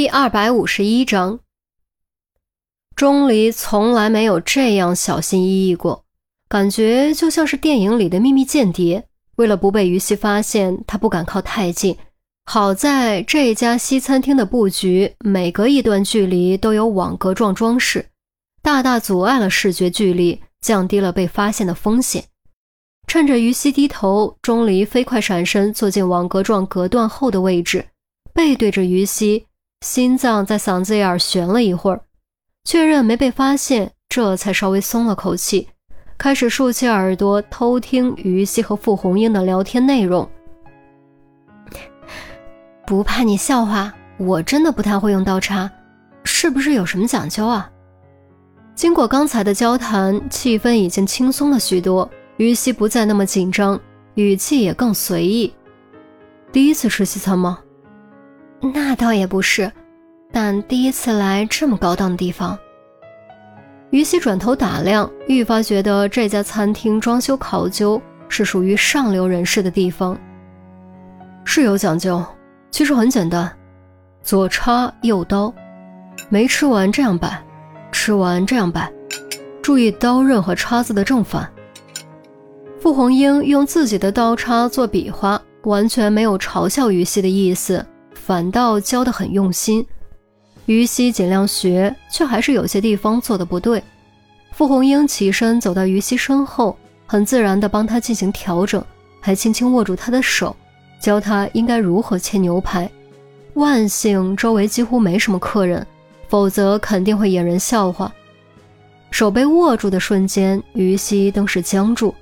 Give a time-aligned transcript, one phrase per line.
[0.00, 1.40] 第二百五十一章，
[2.96, 6.06] 钟离从来没有这样小心翼翼过，
[6.48, 9.04] 感觉就像是电影里的秘密间谍。
[9.36, 11.94] 为了不被于西发现，他不敢靠太近。
[12.46, 18.06] 好在这家西餐厅的布局，每隔一段距离都有网格状装饰，
[18.62, 22.24] 大大阻碍了视觉距离，降低了被发现的风险。
[23.06, 27.84] 趁着于西低头，钟离飞快闪身，坐进网格状隔断后的位置，
[28.32, 29.44] 背对着于西。
[29.80, 32.02] 心脏在嗓子眼儿悬了一会儿，
[32.64, 35.68] 确认没被发现，这才稍微松了口气，
[36.18, 40.28] 开始竖起耳朵偷听于西和傅红英的聊天内容。
[42.86, 45.70] 不怕你笑话，我真的不太会用刀叉，
[46.24, 47.70] 是不是有什么讲究啊？
[48.74, 53.80] 经过刚才的交谈，气氛已经轻松了许多，于西不再那么紧张，
[54.14, 55.50] 语气也更随意。
[56.52, 57.60] 第一次吃西餐吗？
[58.60, 59.70] 那倒也不是，
[60.30, 62.58] 但第一次来这么高档的地方。
[63.90, 70.16] 于西转头打量，愈发觉得这家餐厅装修考究，是属于上流人士的地方。
[71.44, 72.24] 是有讲究，
[72.70, 73.50] 其实很简单，
[74.22, 75.52] 左叉右刀，
[76.28, 77.42] 没吃完这样摆，
[77.90, 78.92] 吃完这样摆，
[79.60, 81.50] 注意刀刃和叉子的正反。
[82.78, 87.84] 傅红英用自己的刀叉做比划，完全没有嘲笑于西的意思。
[88.24, 89.84] 反倒教得很用心，
[90.66, 93.82] 于西尽量学，却还是有些地方做的不对。
[94.52, 96.76] 傅红英起身走到于西身后，
[97.06, 98.84] 很自然地帮他进行调整，
[99.20, 100.54] 还轻轻握住他的手，
[101.00, 102.88] 教他应该如何切牛排。
[103.54, 105.84] 万幸周围几乎没什么客人，
[106.28, 108.12] 否则肯定会引人笑话。
[109.10, 112.14] 手被握住的瞬间，于西登时僵住，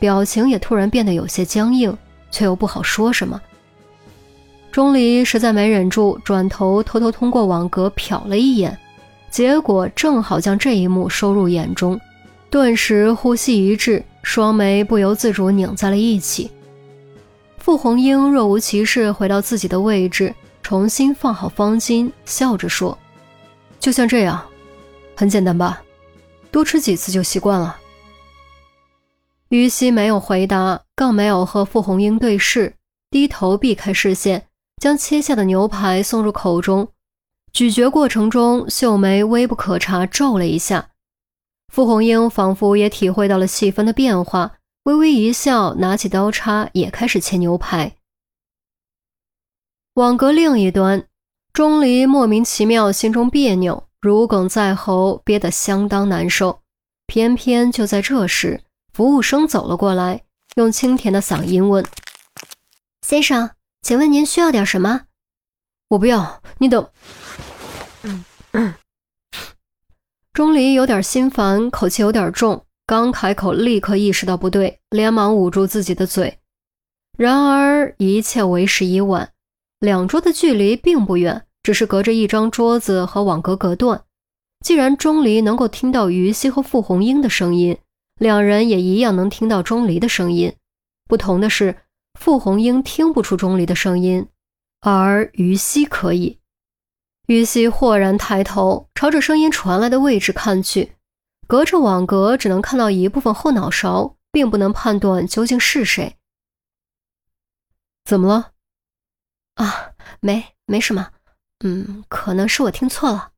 [0.00, 1.96] 表情也突然变得有些僵硬，
[2.32, 3.40] 却又不好说什么。
[4.72, 8.76] 钟离实在没忍住，转头偷偷通过网格瞟了一眼，
[9.30, 12.00] 结果正好将这一幕收入眼中，
[12.48, 16.50] 顿时呼吸一滞，双眉不由自主拧在了一起。
[17.58, 22.96] 傅红英若无其事回到自己的位置，重新放好方巾，笑着说
[23.78, 24.42] ：“就像这样，
[25.14, 25.82] 很简单吧？
[26.50, 27.76] 多吃几次就习惯了。”
[29.50, 32.74] 于西没有回答，更没有和傅红英对视，
[33.10, 34.46] 低头避开视线。
[34.82, 36.88] 将切下的牛排送入口中，
[37.52, 40.88] 咀嚼过程中，秀眉微不可察皱了一下。
[41.72, 47.94] 傅红英仿佛也体会到了气氛的变化，微微一笑，拿起刀叉也开始切牛排。
[49.94, 51.06] 网格另一端，
[51.52, 56.58] 钟离莫名其妙，心中别扭，如鲠在喉，憋得相当难受。
[57.06, 60.22] 偏偏就在这时，服务生走了过来，
[60.56, 61.86] 用清甜的嗓音问
[63.06, 63.48] ：“先生。”
[63.82, 65.02] 请问您需要点什么？
[65.88, 66.88] 我不要，你等。
[68.04, 68.74] 嗯嗯
[70.32, 76.38] 钟离有点心烦，口气有点重，刚开口立刻意识到不对，连忙捂住自己的嘴。
[77.18, 79.32] 然而一切为时已晚，
[79.80, 84.04] 两桌的距离并不远，只是隔着一张桌子和网格隔断。
[84.64, 87.76] 既然钟离能够听到于西和傅红英的声音，
[88.20, 90.54] 两人也一样能听到钟离的声音。
[91.08, 91.76] 不同的是。
[92.18, 94.28] 傅红英听不出钟离的声音，
[94.80, 96.38] 而于西可以。
[97.26, 100.96] 于西豁然抬头，朝着声音传来的位置看去，
[101.46, 106.16] 隔着网格只能看到一部分后脑勺，并不能判断究竟是谁。
[108.04, 108.52] 怎么了？
[109.54, 111.10] 啊，没，没什么。
[111.64, 113.30] 嗯，可能是我听错了。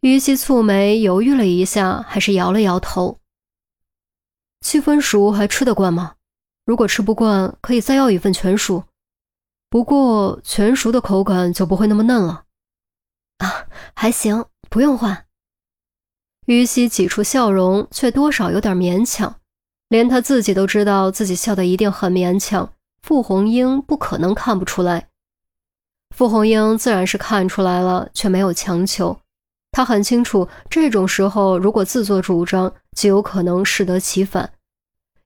[0.00, 3.18] 于西蹙眉，犹豫了一下，还是摇了摇头。
[4.60, 6.14] 七分熟还吃得惯吗？
[6.66, 8.82] 如果吃不惯，可以再要一份全熟，
[9.70, 12.42] 不过全熟的口感就不会那么嫩了。
[13.38, 15.26] 啊，还行，不用换。
[16.46, 19.36] 于西挤出笑容，却多少有点勉强，
[19.88, 22.72] 连他自己都知道自己笑的一定很勉强。
[23.00, 25.08] 傅红英不可能看不出来，
[26.16, 29.16] 傅红英自然是看出来了，却没有强求。
[29.70, 34.52] 他很清楚，这种时候如果自作主张，极有可能适得其反。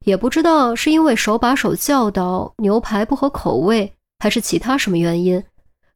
[0.04, 5.44] 也不知道是因为手把手教导牛排不合口味，还是其他什么原因，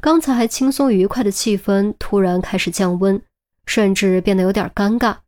[0.01, 3.21] 刚才还轻松愉快的气氛突然开始降温，
[3.67, 5.19] 甚至变得有点尴尬。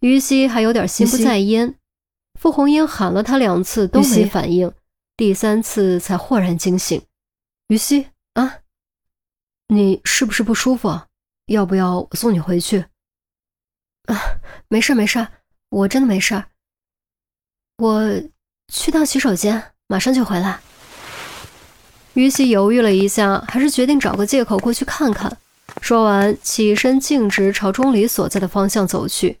[0.00, 1.74] 于西还有点心不在焉，
[2.40, 4.72] 傅红英喊了他两次都没反应，
[5.16, 7.00] 第三次才豁然惊醒。
[7.68, 8.60] 于西啊，
[9.68, 10.88] 你是不是不舒服？
[10.88, 11.06] 啊？
[11.46, 12.86] 要不要我送你回去？
[14.06, 14.16] 啊，
[14.68, 15.28] 没事没事，
[15.68, 16.42] 我真的没事。
[17.78, 18.22] 我
[18.72, 20.60] 去趟洗手间，马上就回来。
[22.14, 25.36] 于西犹豫了一下，还是决定找个借口过去看看。
[25.80, 29.38] 说完，起身径直朝钟离所在的方向走去。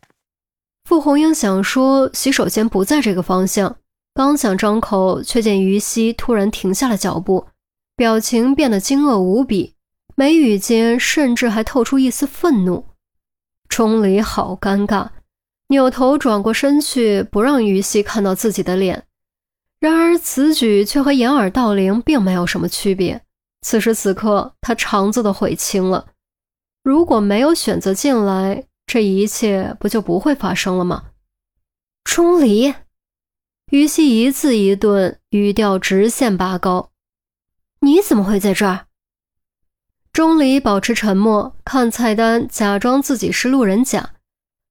[0.84, 3.76] 傅红英想说洗手间不在这个方向，
[4.14, 7.46] 刚想张口，却见于西突然停下了脚步，
[7.94, 9.74] 表情变得惊愕无比，
[10.16, 12.86] 眉宇间甚至还透出一丝愤怒。
[13.68, 15.08] 钟离好尴尬，
[15.72, 19.06] 扭头转过身去，不让于西看到自己的脸。
[19.80, 23.22] 然而此举却和掩耳盗铃并没有什么区别。
[23.62, 26.08] 此时此刻，他肠子都悔青了。
[26.84, 31.04] 如果没有选择进来，这一切不就不会发生了吗？
[32.04, 32.74] 钟离，
[33.70, 36.90] 于西一字一顿，语调直线拔高
[37.80, 38.86] ：“你怎么会在这儿？”
[40.12, 44.11] 钟离保持沉默，看菜单，假装自己是路人甲。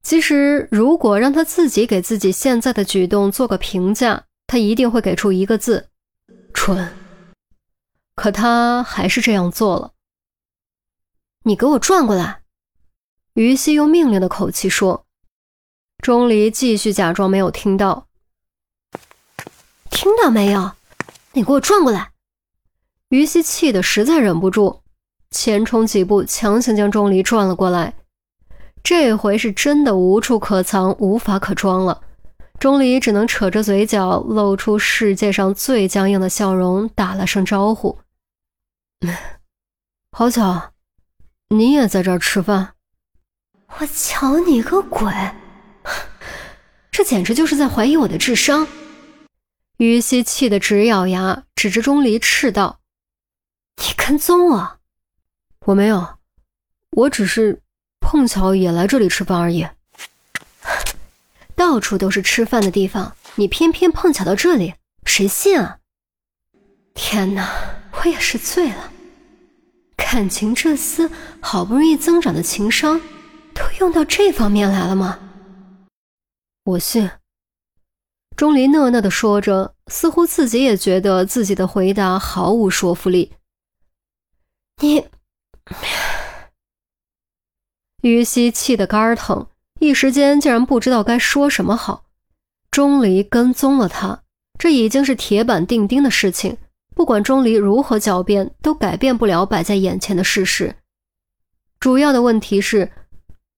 [0.03, 5.89] 其实，如果让他自己给自己现在的举动做个评价，他一定会给出一个字：
[6.53, 6.91] 蠢。
[8.15, 9.91] 可他还是这样做了。
[11.43, 12.41] 你给我转过来！
[13.35, 15.05] 于西用命令的口气说。
[15.99, 18.07] 钟离继续假装没有听到。
[19.91, 20.71] 听到没有？
[21.33, 22.11] 你给我转过来！
[23.09, 24.81] 于西气得实在忍不住，
[25.29, 27.93] 前冲几步，强行将钟离转了过来。
[28.83, 32.01] 这回是真的无处可藏，无法可装了。
[32.59, 37.99] 钟离只能扯着嘴角，露出世界上最僵硬的笑容，打了声招呼。
[40.11, 40.73] 好巧，
[41.49, 42.73] 你也在这儿吃饭。
[43.79, 45.11] 我瞧你个鬼！
[46.91, 48.67] 这简直就是在怀疑我的智商。
[49.77, 52.79] 于西气得直咬牙，指着钟离斥道
[53.77, 54.79] ：“你跟踪我？
[55.65, 56.19] 我没有，
[56.91, 57.61] 我只是
[58.11, 59.65] 碰巧也来这里吃饭而已。
[61.55, 64.73] 到处都是吃饭的地方，你偏偏碰巧到这里，
[65.05, 65.77] 谁信啊？
[66.93, 67.49] 天哪，
[67.93, 68.91] 我也是醉了。”
[69.95, 71.09] 感情这厮
[71.39, 72.99] 好不容易增长的情商，
[73.53, 75.17] 都用到这方面来了吗？
[76.65, 77.09] 我信。
[78.35, 83.31] 钟离讷讷的说着，似乎自己也觉得自己的回答毫无说服力。
[84.81, 85.07] 你，
[88.01, 89.47] 于西气得肝疼，
[89.79, 92.03] 一时间竟然不知道该说什么好。
[92.69, 94.23] 钟离跟踪了他，
[94.57, 96.57] 这已经是铁板钉钉的事情。
[96.95, 100.75] 不管钟离如何狡辩，都改变不了摆在眼前的事实。
[101.79, 102.91] 主要的问题是，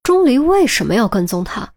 [0.02, 1.74] 钟离为什么要跟踪他？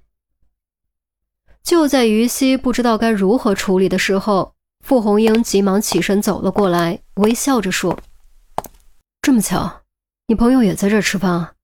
[1.63, 4.55] 就在于西不知道该如何处理的时候，
[4.85, 7.99] 傅红英急忙起身走了过来，微笑着说
[9.21, 9.83] ：“这么巧，
[10.29, 11.55] 你朋友也在这儿吃饭啊？”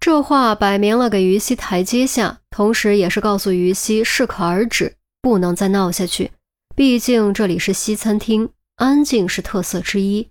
[0.00, 6.30] 这话摆明了给于西台阶下，同时也是告诉于西适可而止，不能再闹下去。
[6.74, 10.30] 毕竟这里是西餐厅，安静是特色之一。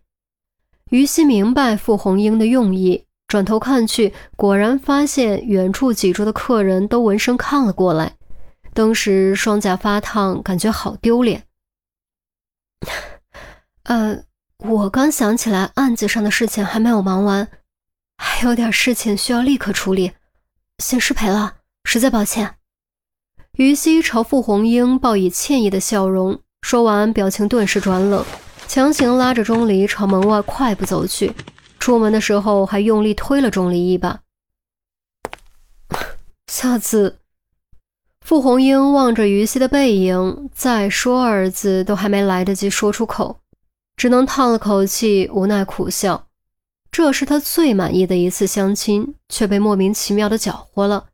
[0.90, 8.16] 于西明白傅红英的用意，转头看去，果然发现远处几桌的客人都闻声看了过来，
[8.74, 11.44] 当时双颊发烫，感觉好丢脸。
[13.86, 14.24] 呃，
[14.58, 17.48] 我刚想起来案子上的事情还没有忙完，
[18.22, 20.12] 还有点事情需要立刻处理，
[20.80, 21.56] 先失陪了，
[21.86, 22.56] 实在抱歉。
[23.54, 28.26] 于西朝傅红英报以歉意的笑容，说完，表情顿时转冷，
[28.68, 31.34] 强行拉着钟离朝门外快步走去。
[31.80, 34.20] 出门的时候还用力推了钟离一把。
[36.48, 37.20] 下次，
[38.20, 43.40] 傅红英望着于西的背影，再说二字都还没来得及说出口，
[43.96, 46.29] 只能叹了口气，无奈苦笑。
[46.92, 51.10] 这是他最满意的一次相亲，却被莫名其妙的搅和了。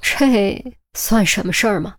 [0.00, 0.76] 这。
[0.94, 1.94] 算什么事儿吗？